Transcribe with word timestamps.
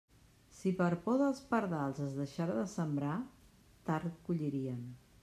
Si 0.59 0.71
per 0.79 0.87
por 1.03 1.19
dels 1.21 1.41
pardals 1.51 2.01
es 2.05 2.17
deixara 2.21 2.55
de 2.61 2.63
sembrar, 2.73 3.21
tard 3.91 4.17
collirien. 4.31 4.83